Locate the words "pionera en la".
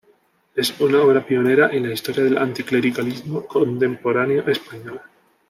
1.23-1.93